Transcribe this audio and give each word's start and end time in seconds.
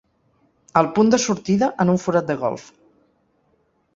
El 0.79 0.87
punt 0.95 1.11
de 1.15 1.19
sortida 1.25 1.69
en 1.85 1.93
un 1.95 2.01
forat 2.05 2.31
de 2.31 2.37
golf. 2.47 2.65